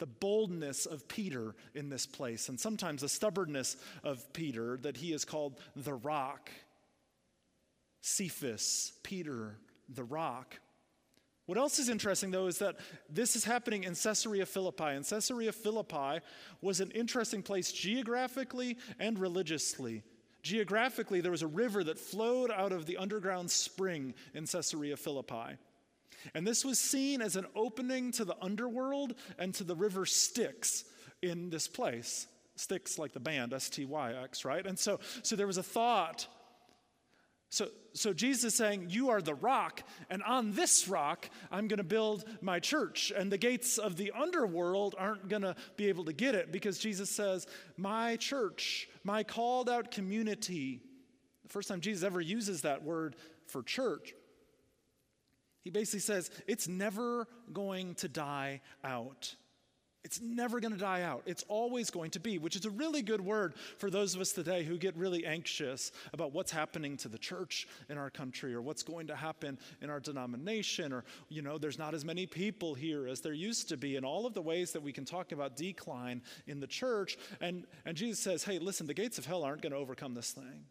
the 0.03 0.07
boldness 0.07 0.85
of 0.85 1.07
Peter 1.07 1.55
in 1.77 1.89
this 1.89 2.07
place, 2.07 2.49
and 2.49 2.59
sometimes 2.59 3.03
the 3.03 3.09
stubbornness 3.09 3.77
of 4.03 4.33
Peter, 4.33 4.77
that 4.79 4.97
he 4.97 5.13
is 5.13 5.25
called 5.25 5.61
the 5.77 5.95
rock. 5.95 6.51
Cephas, 8.03 8.93
Peter, 9.03 9.57
the 9.89 10.05
rock. 10.05 10.59
What 11.47 11.59
else 11.59 11.79
is 11.79 11.89
interesting, 11.89 12.31
though, 12.31 12.47
is 12.47 12.59
that 12.59 12.77
this 13.09 13.35
is 13.37 13.45
happening 13.45 13.85
in 13.85 13.95
Caesarea 13.95 14.47
Philippi. 14.47 14.85
And 14.85 15.07
Caesarea 15.07 15.53
Philippi 15.53 16.21
was 16.61 16.81
an 16.81 16.91
interesting 16.91 17.43
place 17.43 17.73
geographically 17.73 18.77
and 18.99 19.19
religiously. 19.19 20.03
Geographically, 20.43 21.21
there 21.21 21.31
was 21.31 21.43
a 21.43 21.47
river 21.47 21.85
that 21.85 21.99
flowed 21.99 22.51
out 22.51 22.73
of 22.73 22.87
the 22.87 22.97
underground 22.97 23.51
spring 23.51 24.15
in 24.35 24.47
Caesarea 24.47 24.97
Philippi. 24.97 25.57
And 26.35 26.47
this 26.47 26.65
was 26.65 26.79
seen 26.79 27.21
as 27.21 27.37
an 27.37 27.47
opening 27.55 28.13
to 28.13 28.25
the 28.25 28.37
underworld 28.41 29.15
and 29.39 29.55
to 29.55 29.65
the 29.65 29.75
river 29.75 30.07
Styx 30.07 30.85
in 31.23 31.51
this 31.51 31.69
place. 31.69 32.27
Styx, 32.57 32.99
like 32.99 33.13
the 33.13 33.21
band, 33.21 33.53
S 33.53 33.69
T 33.69 33.85
Y 33.85 34.15
X, 34.15 34.45
right? 34.45 34.65
And 34.67 34.79
so, 34.79 35.01
so 35.23 35.37
there 35.37 35.47
was 35.47 35.59
a 35.59 35.63
thought 35.63 36.27
so, 37.53 37.69
so 37.93 38.15
Jesus 38.15 38.45
is 38.45 38.55
saying, 38.55 38.87
You 38.89 39.11
are 39.11 39.21
the 39.21 39.35
rock, 39.35 39.83
and 40.09 40.23
on 40.23 40.53
this 40.53 40.89
rock, 40.89 41.29
I'm 41.51 41.69
going 41.69 41.77
to 41.77 41.85
build 41.85 42.25
my 42.41 42.61
church. 42.61 43.13
And 43.15 43.31
the 43.31 43.37
gates 43.37 43.77
of 43.77 43.97
the 43.97 44.11
underworld 44.19 44.95
aren't 44.99 45.29
going 45.29 45.43
to 45.43 45.55
be 45.77 45.91
able 45.91 46.07
to 46.07 46.15
get 46.15 46.35
it 46.35 46.51
because 46.51 46.79
Jesus 46.79 47.11
says, 47.11 47.47
My 47.77 48.17
church, 48.17 48.89
my 49.05 49.23
called 49.23 49.69
out 49.69 49.91
community. 49.91 50.81
The 51.43 51.51
first 51.51 51.69
time 51.69 51.83
Jesus 51.83 52.03
ever 52.05 52.23
uses 52.23 52.63
that 52.63 52.85
word 52.85 53.17
for 53.49 53.63
church, 53.63 54.15
he 55.61 55.69
basically 55.69 56.01
says, 56.01 56.31
It's 56.47 56.67
never 56.67 57.29
going 57.53 57.97
to 57.97 58.09
die 58.09 58.63
out. 58.83 59.37
It's 60.05 60.21
never 60.21 60.59
going 60.59 60.73
to 60.73 60.79
die 60.79 61.03
out. 61.03 61.23
It's 61.27 61.45
always 61.47 61.89
going 61.91 62.11
to 62.11 62.21
be, 62.21 62.37
which 62.39 62.57
is 62.57 62.65
a 62.65 62.71
really 62.71 63.03
good 63.03 63.21
word 63.21 63.55
for 63.79 63.89
those 63.89 64.17
of 64.17 64.21
us 64.21 64.33
today 64.33 64.65
who 64.65 64.77
get 64.77 64.97
really 64.97 65.25
anxious 65.25 65.93
about 66.13 66.33
what's 66.33 66.51
happening 66.51 66.97
to 66.99 67.09
the 67.09 67.19
church 67.19 67.69
in 67.89 67.99
our 67.99 68.11
country 68.11 68.53
or 68.53 68.61
what's 68.61 68.83
going 68.83 69.07
to 69.07 69.15
happen 69.15 69.59
in 69.81 69.91
our 69.91 70.01
denomination 70.01 70.93
or, 70.93 71.05
you 71.29 71.41
know, 71.41 71.57
there's 71.57 71.79
not 71.79 71.95
as 71.95 72.05
many 72.05 72.27
people 72.27 72.75
here 72.75 73.07
as 73.07 73.21
there 73.21 73.33
used 73.33 73.69
to 73.69 73.77
be, 73.77 73.95
and 73.95 74.05
all 74.05 74.27
of 74.27 74.35
the 74.35 74.43
ways 74.43 74.73
that 74.73 74.83
we 74.83 74.93
can 74.93 75.05
talk 75.05 75.31
about 75.31 75.57
decline 75.57 76.21
in 76.49 76.59
the 76.59 76.67
church. 76.67 77.17
And, 77.41 77.65
and 77.87 77.97
Jesus 77.97 78.19
says, 78.19 78.43
hey, 78.43 78.59
listen, 78.59 78.89
the 78.89 78.95
gates 78.95 79.19
of 79.19 79.27
hell 79.27 79.45
aren't 79.45 79.63
going 79.63 79.73
to 79.73 79.79
overcome 79.79 80.15
this 80.15 80.33
thing. 80.33 80.65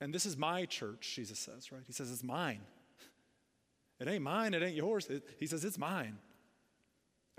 And 0.00 0.12
this 0.12 0.26
is 0.26 0.36
my 0.36 0.64
church, 0.64 1.12
Jesus 1.14 1.38
says, 1.38 1.70
right? 1.70 1.82
He 1.86 1.92
says, 1.92 2.10
it's 2.10 2.24
mine. 2.24 2.62
It 4.00 4.08
ain't 4.08 4.24
mine, 4.24 4.54
it 4.54 4.62
ain't 4.62 4.76
yours. 4.76 5.06
It, 5.06 5.22
he 5.38 5.46
says, 5.46 5.64
it's 5.64 5.78
mine. 5.78 6.18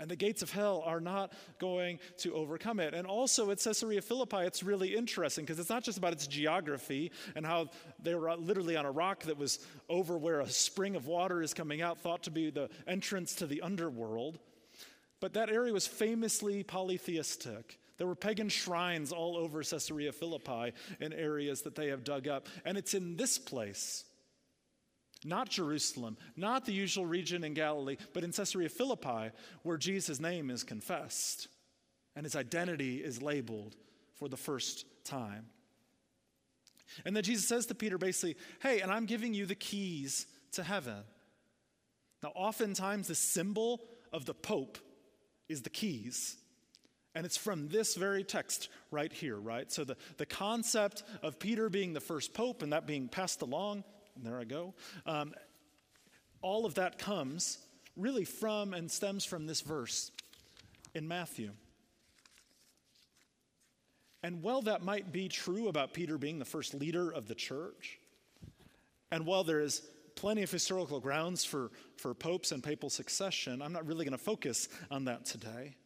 And 0.00 0.08
the 0.08 0.16
gates 0.16 0.42
of 0.42 0.50
hell 0.50 0.82
are 0.86 1.00
not 1.00 1.32
going 1.58 1.98
to 2.18 2.32
overcome 2.34 2.78
it. 2.78 2.94
And 2.94 3.04
also 3.06 3.50
at 3.50 3.58
Caesarea 3.58 4.00
Philippi, 4.00 4.38
it's 4.38 4.62
really 4.62 4.94
interesting 4.94 5.44
because 5.44 5.58
it's 5.58 5.70
not 5.70 5.82
just 5.82 5.98
about 5.98 6.12
its 6.12 6.28
geography 6.28 7.10
and 7.34 7.44
how 7.44 7.70
they 8.00 8.14
were 8.14 8.34
literally 8.36 8.76
on 8.76 8.86
a 8.86 8.90
rock 8.92 9.24
that 9.24 9.36
was 9.36 9.58
over 9.88 10.16
where 10.16 10.40
a 10.40 10.48
spring 10.48 10.94
of 10.94 11.06
water 11.06 11.42
is 11.42 11.52
coming 11.52 11.82
out, 11.82 11.98
thought 11.98 12.22
to 12.24 12.30
be 12.30 12.50
the 12.50 12.70
entrance 12.86 13.34
to 13.36 13.46
the 13.46 13.60
underworld. 13.62 14.38
But 15.20 15.32
that 15.34 15.50
area 15.50 15.72
was 15.72 15.88
famously 15.88 16.62
polytheistic. 16.62 17.80
There 17.96 18.06
were 18.06 18.14
pagan 18.14 18.48
shrines 18.48 19.10
all 19.10 19.36
over 19.36 19.64
Caesarea 19.64 20.12
Philippi 20.12 20.72
in 21.00 21.12
areas 21.12 21.62
that 21.62 21.74
they 21.74 21.88
have 21.88 22.04
dug 22.04 22.28
up. 22.28 22.46
And 22.64 22.78
it's 22.78 22.94
in 22.94 23.16
this 23.16 23.36
place 23.36 24.04
not 25.24 25.48
Jerusalem, 25.48 26.16
not 26.36 26.64
the 26.64 26.72
usual 26.72 27.06
region 27.06 27.44
in 27.44 27.54
Galilee, 27.54 27.96
but 28.12 28.24
in 28.24 28.32
Caesarea 28.32 28.68
Philippi, 28.68 29.30
where 29.62 29.76
Jesus' 29.76 30.20
name 30.20 30.50
is 30.50 30.62
confessed 30.64 31.48
and 32.14 32.24
his 32.24 32.36
identity 32.36 32.96
is 32.96 33.22
labeled 33.22 33.76
for 34.14 34.28
the 34.28 34.36
first 34.36 34.84
time. 35.04 35.46
And 37.04 37.14
then 37.14 37.22
Jesus 37.22 37.46
says 37.46 37.66
to 37.66 37.74
Peter 37.74 37.98
basically, 37.98 38.36
Hey, 38.60 38.80
and 38.80 38.90
I'm 38.90 39.06
giving 39.06 39.34
you 39.34 39.46
the 39.46 39.54
keys 39.54 40.26
to 40.52 40.62
heaven. 40.62 41.04
Now, 42.22 42.32
oftentimes, 42.34 43.08
the 43.08 43.14
symbol 43.14 43.80
of 44.12 44.24
the 44.24 44.34
Pope 44.34 44.78
is 45.48 45.62
the 45.62 45.70
keys. 45.70 46.36
And 47.14 47.24
it's 47.24 47.36
from 47.36 47.68
this 47.68 47.94
very 47.94 48.24
text 48.24 48.68
right 48.90 49.12
here, 49.12 49.36
right? 49.36 49.70
So, 49.70 49.84
the, 49.84 49.96
the 50.16 50.26
concept 50.26 51.04
of 51.22 51.38
Peter 51.38 51.68
being 51.68 51.92
the 51.92 52.00
first 52.00 52.34
pope 52.34 52.62
and 52.62 52.72
that 52.72 52.86
being 52.86 53.08
passed 53.08 53.42
along 53.42 53.84
there 54.24 54.38
I 54.38 54.44
go. 54.44 54.74
Um, 55.06 55.34
all 56.40 56.66
of 56.66 56.74
that 56.74 56.98
comes 56.98 57.58
really 57.96 58.24
from 58.24 58.74
and 58.74 58.90
stems 58.90 59.24
from 59.24 59.46
this 59.46 59.60
verse 59.60 60.10
in 60.94 61.06
Matthew. 61.08 61.50
And 64.22 64.42
while 64.42 64.62
that 64.62 64.82
might 64.82 65.12
be 65.12 65.28
true 65.28 65.68
about 65.68 65.94
Peter 65.94 66.18
being 66.18 66.38
the 66.38 66.44
first 66.44 66.74
leader 66.74 67.10
of 67.10 67.28
the 67.28 67.34
church, 67.34 67.98
and 69.10 69.26
while 69.26 69.44
there 69.44 69.60
is 69.60 69.82
plenty 70.16 70.42
of 70.42 70.50
historical 70.50 70.98
grounds 71.00 71.44
for, 71.44 71.70
for 71.96 72.14
popes 72.14 72.50
and 72.50 72.62
papal 72.62 72.90
succession, 72.90 73.62
I'm 73.62 73.72
not 73.72 73.86
really 73.86 74.04
going 74.04 74.18
to 74.18 74.22
focus 74.22 74.68
on 74.90 75.04
that 75.04 75.24
today. 75.24 75.76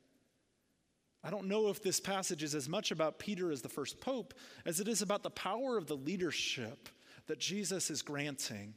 I 1.23 1.31
don't 1.31 1.47
know 1.47 1.69
if 1.69 1.83
this 1.83 2.01
passage 2.01 2.43
is 2.43 2.55
as 2.55 2.69
much 2.69 2.91
about 2.91 3.19
Peter 3.19 3.53
as 3.53 3.63
the 3.63 3.69
first 3.69 4.01
pope 4.01 4.35
as 4.67 4.81
it 4.81 4.89
is 4.89 5.03
about 5.03 5.23
the 5.23 5.31
power 5.31 5.77
of 5.77 5.87
the 5.87 5.97
leadership 5.97 6.89
that 7.27 7.39
Jesus 7.39 7.91
is 7.91 8.03
granting 8.03 8.75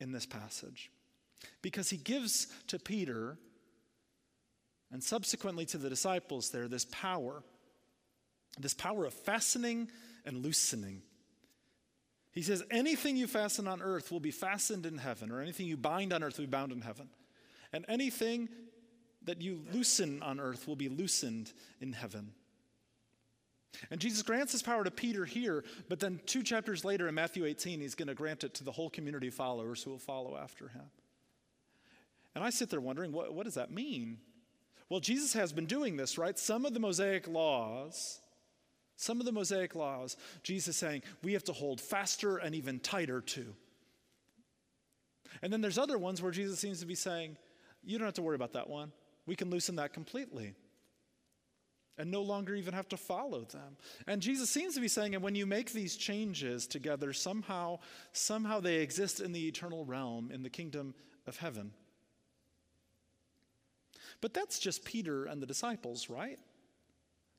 in 0.00 0.12
this 0.12 0.26
passage. 0.26 0.90
Because 1.62 1.90
he 1.90 1.96
gives 1.96 2.46
to 2.68 2.78
Peter 2.78 3.36
and 4.90 5.02
subsequently 5.02 5.66
to 5.66 5.78
the 5.78 5.88
disciples 5.88 6.50
there 6.50 6.68
this 6.68 6.86
power, 6.86 7.42
this 8.58 8.74
power 8.74 9.04
of 9.04 9.12
fastening 9.12 9.88
and 10.24 10.38
loosening. 10.38 11.02
He 12.32 12.42
says, 12.42 12.62
Anything 12.70 13.16
you 13.16 13.26
fasten 13.26 13.68
on 13.68 13.82
earth 13.82 14.10
will 14.10 14.20
be 14.20 14.30
fastened 14.30 14.86
in 14.86 14.98
heaven, 14.98 15.30
or 15.30 15.40
anything 15.40 15.66
you 15.66 15.76
bind 15.76 16.12
on 16.12 16.22
earth 16.22 16.38
will 16.38 16.46
be 16.46 16.50
bound 16.50 16.72
in 16.72 16.80
heaven. 16.80 17.08
And 17.72 17.84
anything 17.88 18.48
that 19.24 19.40
you 19.40 19.62
loosen 19.72 20.22
on 20.22 20.38
earth 20.38 20.68
will 20.68 20.76
be 20.76 20.88
loosened 20.88 21.52
in 21.80 21.92
heaven. 21.92 22.32
And 23.90 24.00
Jesus 24.00 24.22
grants 24.22 24.52
this 24.52 24.62
power 24.62 24.84
to 24.84 24.90
Peter 24.90 25.24
here, 25.24 25.64
but 25.88 26.00
then 26.00 26.20
two 26.26 26.42
chapters 26.42 26.84
later 26.84 27.08
in 27.08 27.14
Matthew 27.14 27.44
18, 27.44 27.80
he's 27.80 27.94
going 27.94 28.08
to 28.08 28.14
grant 28.14 28.44
it 28.44 28.54
to 28.54 28.64
the 28.64 28.72
whole 28.72 28.90
community 28.90 29.28
of 29.28 29.34
followers 29.34 29.82
who 29.82 29.90
will 29.90 29.98
follow 29.98 30.36
after 30.36 30.68
him. 30.68 30.84
And 32.34 32.42
I 32.42 32.50
sit 32.50 32.70
there 32.70 32.80
wondering, 32.80 33.12
what, 33.12 33.32
what 33.34 33.44
does 33.44 33.54
that 33.54 33.70
mean? 33.70 34.18
Well, 34.88 35.00
Jesus 35.00 35.32
has 35.34 35.52
been 35.52 35.66
doing 35.66 35.96
this, 35.96 36.18
right? 36.18 36.38
Some 36.38 36.64
of 36.64 36.74
the 36.74 36.80
Mosaic 36.80 37.26
laws, 37.28 38.20
some 38.96 39.20
of 39.20 39.26
the 39.26 39.32
Mosaic 39.32 39.74
laws, 39.74 40.16
Jesus 40.42 40.76
saying 40.76 41.02
we 41.22 41.32
have 41.32 41.44
to 41.44 41.52
hold 41.52 41.80
faster 41.80 42.36
and 42.36 42.54
even 42.54 42.80
tighter 42.80 43.20
to. 43.20 43.54
And 45.42 45.52
then 45.52 45.60
there's 45.60 45.78
other 45.78 45.98
ones 45.98 46.22
where 46.22 46.32
Jesus 46.32 46.58
seems 46.58 46.80
to 46.80 46.86
be 46.86 46.94
saying, 46.94 47.36
you 47.82 47.98
don't 47.98 48.06
have 48.06 48.14
to 48.14 48.22
worry 48.22 48.36
about 48.36 48.52
that 48.52 48.68
one. 48.68 48.92
We 49.26 49.36
can 49.36 49.50
loosen 49.50 49.76
that 49.76 49.92
completely 49.92 50.54
and 51.98 52.10
no 52.10 52.22
longer 52.22 52.54
even 52.54 52.74
have 52.74 52.88
to 52.88 52.96
follow 52.96 53.42
them. 53.44 53.76
And 54.06 54.20
Jesus 54.20 54.50
seems 54.50 54.74
to 54.74 54.80
be 54.80 54.88
saying, 54.88 55.14
and 55.14 55.22
when 55.22 55.34
you 55.34 55.46
make 55.46 55.72
these 55.72 55.96
changes 55.96 56.66
together, 56.66 57.12
somehow, 57.12 57.78
somehow 58.12 58.60
they 58.60 58.76
exist 58.76 59.20
in 59.20 59.32
the 59.32 59.46
eternal 59.46 59.84
realm, 59.84 60.30
in 60.32 60.42
the 60.42 60.50
kingdom 60.50 60.94
of 61.26 61.36
heaven. 61.36 61.72
But 64.20 64.34
that's 64.34 64.58
just 64.58 64.84
Peter 64.84 65.24
and 65.26 65.40
the 65.40 65.46
disciples, 65.46 66.08
right? 66.10 66.38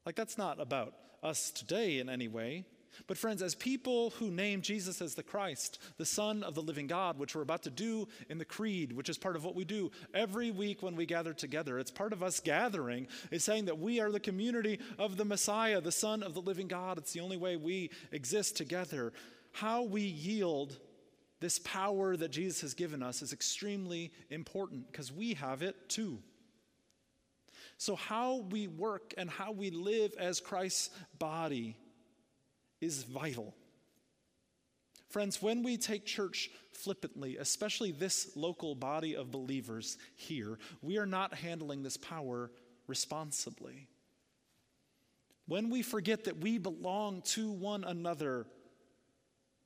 Like, 0.05 0.15
that's 0.15 0.37
not 0.37 0.61
about 0.61 0.93
us 1.23 1.51
today 1.51 1.99
in 1.99 2.09
any 2.09 2.27
way. 2.27 2.65
But, 3.07 3.17
friends, 3.17 3.41
as 3.41 3.55
people 3.55 4.11
who 4.11 4.31
name 4.31 4.61
Jesus 4.61 5.01
as 5.01 5.15
the 5.15 5.23
Christ, 5.23 5.79
the 5.97 6.05
Son 6.05 6.43
of 6.43 6.55
the 6.55 6.61
living 6.61 6.87
God, 6.87 7.17
which 7.17 7.35
we're 7.35 7.41
about 7.41 7.63
to 7.63 7.69
do 7.69 8.07
in 8.29 8.37
the 8.37 8.45
Creed, 8.45 8.91
which 8.91 9.09
is 9.09 9.17
part 9.17 9.35
of 9.35 9.43
what 9.43 9.55
we 9.55 9.65
do 9.65 9.91
every 10.13 10.51
week 10.51 10.81
when 10.81 10.95
we 10.95 11.05
gather 11.05 11.33
together, 11.33 11.79
it's 11.79 11.91
part 11.91 12.13
of 12.13 12.23
us 12.23 12.39
gathering, 12.39 13.07
is 13.31 13.43
saying 13.43 13.65
that 13.65 13.79
we 13.79 13.99
are 13.99 14.11
the 14.11 14.19
community 14.19 14.79
of 14.97 15.17
the 15.17 15.25
Messiah, 15.25 15.81
the 15.81 15.91
Son 15.91 16.23
of 16.23 16.33
the 16.33 16.41
living 16.41 16.67
God. 16.67 16.97
It's 16.97 17.13
the 17.13 17.21
only 17.21 17.37
way 17.37 17.55
we 17.55 17.91
exist 18.11 18.57
together. 18.57 19.13
How 19.51 19.83
we 19.83 20.01
yield 20.01 20.77
this 21.39 21.59
power 21.59 22.17
that 22.17 22.31
Jesus 22.31 22.61
has 22.61 22.73
given 22.73 23.03
us 23.03 23.21
is 23.21 23.33
extremely 23.33 24.11
important 24.29 24.91
because 24.91 25.11
we 25.11 25.33
have 25.35 25.61
it 25.61 25.89
too. 25.89 26.19
So, 27.77 27.95
how 27.95 28.37
we 28.49 28.67
work 28.67 29.13
and 29.17 29.29
how 29.29 29.51
we 29.51 29.69
live 29.69 30.13
as 30.17 30.39
Christ's 30.39 30.91
body 31.19 31.75
is 32.81 33.03
vital. 33.03 33.55
Friends, 35.09 35.41
when 35.41 35.63
we 35.63 35.77
take 35.77 36.05
church 36.05 36.49
flippantly, 36.73 37.37
especially 37.37 37.91
this 37.91 38.35
local 38.35 38.75
body 38.75 39.15
of 39.15 39.31
believers 39.31 39.97
here, 40.15 40.59
we 40.81 40.97
are 40.97 41.05
not 41.05 41.33
handling 41.33 41.83
this 41.83 41.97
power 41.97 42.51
responsibly. 42.87 43.87
When 45.47 45.69
we 45.69 45.83
forget 45.83 46.25
that 46.25 46.41
we 46.41 46.57
belong 46.57 47.21
to 47.27 47.51
one 47.51 47.83
another, 47.83 48.45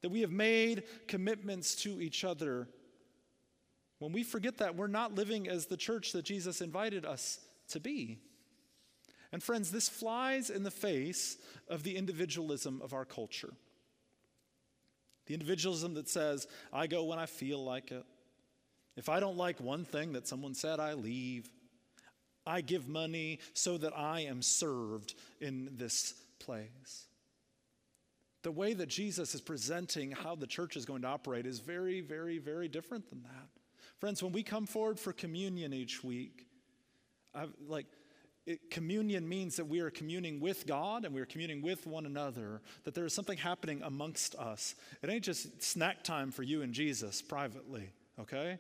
that 0.02 0.10
we 0.10 0.22
have 0.22 0.32
made 0.32 0.84
commitments 1.08 1.76
to 1.84 2.00
each 2.02 2.24
other, 2.24 2.68
when 4.00 4.12
we 4.12 4.24
forget 4.24 4.58
that, 4.58 4.76
we're 4.76 4.88
not 4.88 5.16
living 5.16 5.48
as 5.48 5.66
the 5.66 5.78
church 5.78 6.14
that 6.14 6.26
Jesus 6.26 6.62
invited 6.62 7.06
us 7.06 7.40
to 7.70 7.80
be. 7.80 8.20
And 9.32 9.44
friends, 9.44 9.72
this 9.72 9.88
flies 9.88 10.50
in 10.50 10.64
the 10.64 10.72
face 10.72 11.38
of 11.68 11.84
the 11.84 11.96
individualism 11.96 12.82
of 12.84 12.94
our 12.94 13.06
culture. 13.06 13.54
The 15.28 15.36
individualism 15.36 15.94
that 15.94 16.10
says, 16.10 16.48
I 16.74 16.88
go 16.88 17.04
when 17.04 17.20
I 17.20 17.28
feel 17.28 17.64
like 17.64 17.92
it. 17.92 18.04
If 18.98 19.08
I 19.08 19.20
don't 19.20 19.38
like 19.38 19.62
one 19.62 19.86
thing 19.86 20.14
that 20.14 20.28
someone 20.28 20.56
said, 20.56 20.80
I 20.80 20.94
leave. 20.94 21.50
I 22.46 22.62
give 22.62 22.88
money 22.88 23.40
so 23.54 23.78
that 23.78 23.96
I 23.96 24.22
am 24.22 24.42
served 24.42 25.14
in 25.40 25.70
this 25.74 26.16
place. 26.40 27.06
The 28.42 28.52
way 28.52 28.74
that 28.74 28.90
Jesus 28.90 29.36
is 29.36 29.42
presenting 29.42 30.12
how 30.12 30.36
the 30.36 30.48
church 30.48 30.76
is 30.76 30.86
going 30.86 31.04
to 31.04 31.08
operate 31.08 31.46
is 31.46 31.60
very, 31.60 32.02
very, 32.02 32.40
very 32.40 32.68
different 32.68 33.10
than 33.10 33.22
that. 33.24 33.50
Friends, 34.00 34.24
when 34.24 34.32
we 34.32 34.44
come 34.44 34.66
forward 34.66 35.00
for 35.00 35.14
communion 35.14 35.74
each 35.74 36.04
week, 36.04 36.48
I've, 37.36 37.54
like 37.68 37.86
it, 38.50 38.72
communion 38.72 39.30
means 39.30 39.56
that 39.58 39.66
we 39.66 39.80
are 39.80 39.92
communing 39.92 40.40
with 40.40 40.66
God 40.66 41.06
and 41.06 41.14
we 41.14 41.22
are 41.22 41.26
communing 41.26 41.62
with 41.62 41.86
one 41.86 42.08
another, 42.08 42.62
that 42.84 42.96
there 42.96 43.06
is 43.06 43.14
something 43.14 43.38
happening 43.38 43.82
amongst 43.84 44.34
us. 44.36 44.74
It 45.04 45.10
ain't 45.10 45.24
just 45.24 45.62
snack 45.62 46.04
time 46.04 46.32
for 46.32 46.42
you 46.42 46.64
and 46.64 46.74
Jesus 46.74 47.22
privately, 47.22 47.92
okay? 48.20 48.58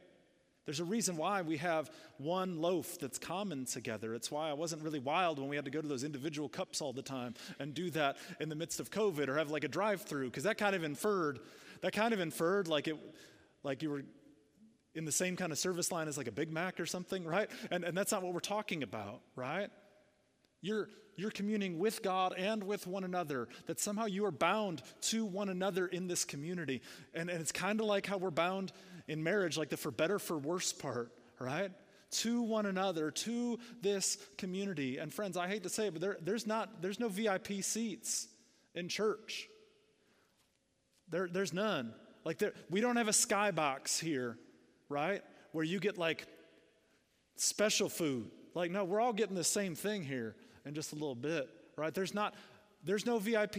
There's 0.65 0.79
a 0.79 0.85
reason 0.85 1.17
why 1.17 1.41
we 1.41 1.57
have 1.57 1.89
one 2.19 2.61
loaf 2.61 2.99
that's 2.99 3.17
common 3.17 3.65
together. 3.65 4.13
It's 4.13 4.29
why 4.29 4.51
I 4.51 4.53
wasn't 4.53 4.83
really 4.83 4.99
wild 4.99 5.39
when 5.39 5.49
we 5.49 5.55
had 5.55 5.65
to 5.65 5.71
go 5.71 5.81
to 5.81 5.87
those 5.87 6.03
individual 6.03 6.47
cups 6.47 6.81
all 6.81 6.93
the 6.93 7.01
time 7.01 7.33
and 7.57 7.73
do 7.73 7.89
that 7.89 8.17
in 8.39 8.49
the 8.49 8.55
midst 8.55 8.79
of 8.79 8.91
COVID 8.91 9.27
or 9.27 9.39
have 9.39 9.49
like 9.49 9.63
a 9.63 9.67
drive 9.67 10.03
through, 10.03 10.25
because 10.25 10.43
that 10.43 10.59
kind 10.59 10.75
of 10.75 10.83
inferred, 10.83 11.39
that 11.81 11.93
kind 11.93 12.13
of 12.13 12.19
inferred 12.19 12.67
like 12.67 12.87
it, 12.87 12.97
like 13.63 13.81
you 13.81 13.89
were 13.89 14.03
in 14.95 15.05
the 15.05 15.11
same 15.11 15.35
kind 15.35 15.51
of 15.51 15.57
service 15.57 15.91
line 15.91 16.07
as 16.07 16.17
like 16.17 16.27
a 16.27 16.31
Big 16.31 16.51
Mac 16.51 16.79
or 16.79 16.85
something, 16.85 17.23
right? 17.23 17.49
And, 17.71 17.83
and 17.83 17.97
that's 17.97 18.11
not 18.11 18.23
what 18.23 18.33
we're 18.33 18.39
talking 18.39 18.83
about, 18.83 19.21
right? 19.35 19.69
You're, 20.61 20.89
you're 21.15 21.31
communing 21.31 21.79
with 21.79 22.01
God 22.01 22.33
and 22.37 22.63
with 22.63 22.87
one 22.87 23.03
another, 23.03 23.47
that 23.67 23.79
somehow 23.79 24.05
you 24.05 24.25
are 24.25 24.31
bound 24.31 24.81
to 25.01 25.25
one 25.25 25.49
another 25.49 25.87
in 25.87 26.07
this 26.07 26.25
community. 26.25 26.81
And, 27.13 27.29
and 27.29 27.39
it's 27.41 27.51
kind 27.51 27.79
of 27.79 27.85
like 27.85 28.05
how 28.05 28.17
we're 28.17 28.31
bound 28.31 28.71
in 29.07 29.23
marriage, 29.23 29.57
like 29.57 29.69
the 29.69 29.77
for 29.77 29.91
better, 29.91 30.19
for 30.19 30.37
worse 30.37 30.73
part, 30.73 31.11
right? 31.39 31.71
To 32.11 32.41
one 32.41 32.65
another, 32.65 33.11
to 33.11 33.59
this 33.81 34.17
community. 34.37 34.97
And 34.97 35.13
friends, 35.13 35.37
I 35.37 35.47
hate 35.47 35.63
to 35.63 35.69
say 35.69 35.87
it, 35.87 35.93
but 35.93 36.01
there, 36.01 36.17
there's, 36.21 36.47
not, 36.47 36.81
there's 36.81 36.99
no 36.99 37.09
VIP 37.09 37.61
seats 37.61 38.27
in 38.73 38.89
church. 38.89 39.47
There, 41.09 41.27
there's 41.31 41.53
none. 41.53 41.93
Like 42.23 42.37
there, 42.37 42.53
we 42.69 42.81
don't 42.81 42.97
have 42.97 43.07
a 43.07 43.11
skybox 43.11 43.99
here, 43.99 44.37
right? 44.89 45.21
Where 45.51 45.63
you 45.63 45.79
get 45.79 45.97
like 45.97 46.27
special 47.35 47.89
food. 47.89 48.29
Like, 48.53 48.71
no, 48.71 48.83
we're 48.83 48.99
all 48.99 49.13
getting 49.13 49.35
the 49.35 49.43
same 49.43 49.75
thing 49.75 50.03
here 50.03 50.35
in 50.65 50.73
just 50.73 50.91
a 50.91 50.95
little 50.95 51.15
bit, 51.15 51.47
right? 51.77 51.93
There's 51.93 52.13
not, 52.13 52.33
there's 52.83 53.05
no 53.05 53.19
VIP 53.19 53.57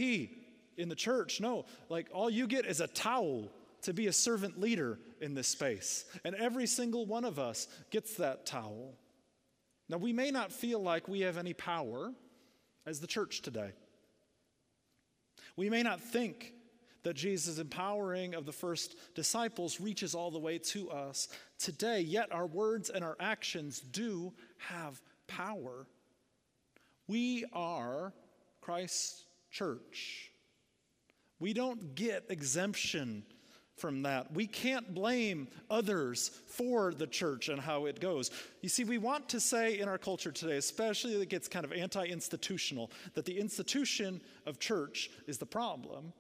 in 0.77 0.89
the 0.89 0.95
church. 0.95 1.41
No, 1.41 1.65
like 1.89 2.09
all 2.13 2.29
you 2.29 2.47
get 2.47 2.67
is 2.67 2.81
a 2.81 2.87
towel 2.87 3.49
to 3.83 3.95
be 3.95 4.09
a 4.09 4.13
servant 4.13 4.61
leader 4.61 4.99
in 5.21 5.35
this 5.35 5.49
space. 5.49 6.05
And 6.25 6.35
every 6.35 6.67
single 6.67 7.07
one 7.07 7.25
of 7.25 7.39
us 7.39 7.69
gets 7.91 8.17
that 8.17 8.45
towel. 8.45 8.95
Now, 9.89 9.97
we 9.97 10.13
may 10.13 10.31
not 10.31 10.53
feel 10.53 10.81
like 10.81 11.09
we 11.09 11.21
have 11.21 11.37
any 11.37 11.53
power 11.53 12.13
as 12.87 13.01
the 13.01 13.07
church 13.07 13.43
today. 13.43 13.73
We 15.57 15.69
may 15.69 15.83
not 15.83 16.01
think 16.01 16.53
that 17.03 17.15
Jesus' 17.15 17.59
empowering 17.59 18.35
of 18.35 18.47
the 18.47 18.53
first 18.53 18.97
disciples 19.15 19.81
reaches 19.81 20.15
all 20.15 20.31
the 20.31 20.39
way 20.39 20.59
to 20.59 20.91
us 20.91 21.29
today, 21.59 22.01
yet 22.01 22.33
our 22.33 22.47
words 22.47 22.91
and 22.91 23.05
our 23.05 23.17
actions 23.21 23.81
do 23.81 24.33
have 24.59 25.01
power. 25.27 25.87
We 27.07 27.45
are 27.53 28.13
Christ's 28.61 29.25
church. 29.51 30.31
We 31.39 31.55
don't 31.55 31.95
get 31.95 32.27
exemption 32.29 33.25
from 33.81 34.03
that. 34.03 34.33
We 34.33 34.47
can't 34.47 34.95
blame 34.95 35.49
others 35.71 36.31
for 36.47 36.93
the 36.93 37.07
church 37.07 37.49
and 37.49 37.59
how 37.59 37.87
it 37.87 37.99
goes. 37.99 38.31
You 38.61 38.69
see, 38.69 38.85
we 38.85 38.99
want 38.99 39.29
to 39.31 39.41
say 39.41 39.79
in 39.79 39.89
our 39.89 39.99
culture 39.99 40.31
today, 40.31 40.59
especially 40.59 41.17
that 41.17 41.31
gets 41.31 41.49
kind 41.49 41.65
of 41.65 41.73
anti 41.73 42.05
institutional, 42.05 42.91
that 43.15 43.25
the 43.25 43.39
institution 43.39 44.21
of 44.47 44.59
church 44.59 45.11
is 45.27 45.39
the 45.39 45.47
problem. 45.47 46.13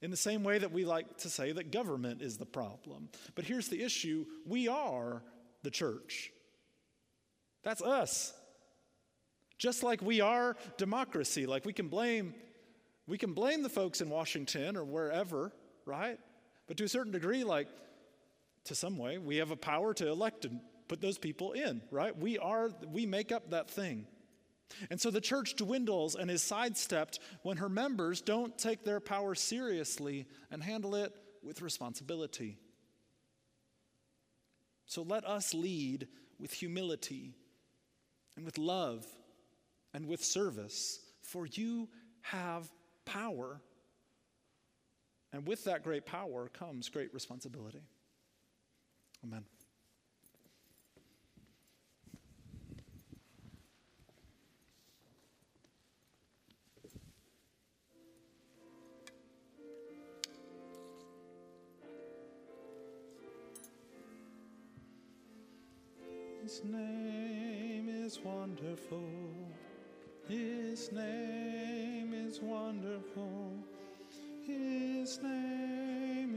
In 0.00 0.10
the 0.10 0.16
same 0.16 0.44
way 0.44 0.58
that 0.58 0.70
we 0.70 0.84
like 0.84 1.18
to 1.18 1.30
say 1.30 1.50
that 1.52 1.72
government 1.72 2.22
is 2.22 2.38
the 2.38 2.46
problem. 2.46 3.08
But 3.34 3.44
here's 3.44 3.68
the 3.68 3.82
issue 3.82 4.26
we 4.46 4.68
are 4.68 5.22
the 5.62 5.70
church. 5.70 6.30
That's 7.64 7.82
us. 7.82 8.32
Just 9.58 9.82
like 9.82 10.00
we 10.00 10.20
are 10.20 10.56
democracy, 10.76 11.46
like 11.46 11.64
we 11.64 11.72
can 11.72 11.88
blame 11.88 12.34
we 13.08 13.16
can 13.16 13.32
blame 13.32 13.62
the 13.62 13.70
folks 13.70 14.02
in 14.02 14.10
Washington 14.10 14.76
or 14.76 14.84
wherever, 14.84 15.50
right? 15.86 16.18
But 16.66 16.76
to 16.76 16.84
a 16.84 16.88
certain 16.88 17.10
degree 17.10 17.42
like 17.42 17.68
to 18.64 18.74
some 18.74 18.98
way, 18.98 19.16
we 19.16 19.36
have 19.36 19.50
a 19.50 19.56
power 19.56 19.94
to 19.94 20.08
elect 20.08 20.44
and 20.44 20.60
put 20.88 21.00
those 21.00 21.18
people 21.18 21.52
in, 21.52 21.82
right? 21.90 22.16
We 22.16 22.38
are 22.38 22.70
we 22.86 23.06
make 23.06 23.32
up 23.32 23.50
that 23.50 23.70
thing. 23.70 24.06
And 24.90 25.00
so 25.00 25.10
the 25.10 25.20
church 25.20 25.56
dwindles 25.56 26.14
and 26.14 26.30
is 26.30 26.42
sidestepped 26.42 27.18
when 27.42 27.56
her 27.56 27.68
members 27.68 28.20
don't 28.20 28.56
take 28.58 28.84
their 28.84 29.00
power 29.00 29.34
seriously 29.34 30.26
and 30.50 30.62
handle 30.62 30.94
it 30.94 31.12
with 31.42 31.62
responsibility. 31.62 32.58
So 34.86 35.02
let 35.02 35.24
us 35.26 35.54
lead 35.54 36.08
with 36.38 36.52
humility 36.52 37.34
and 38.36 38.44
with 38.44 38.58
love 38.58 39.06
and 39.92 40.06
with 40.06 40.24
service, 40.24 41.00
for 41.22 41.46
you 41.46 41.88
have 42.22 42.70
power. 43.04 43.60
And 45.32 45.46
with 45.46 45.64
that 45.64 45.82
great 45.82 46.06
power 46.06 46.48
comes 46.48 46.88
great 46.88 47.12
responsibility. 47.12 47.82
Amen. 49.24 49.44